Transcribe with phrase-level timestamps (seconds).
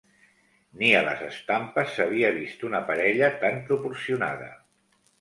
[0.79, 4.53] Ni a les estampes s'havia vist una parella tant proporcionada